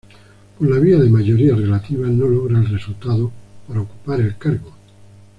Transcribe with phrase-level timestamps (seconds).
[0.57, 3.31] Por la vía de mayoría relativa no logra el resultado
[3.67, 4.73] para ocupar el cargo.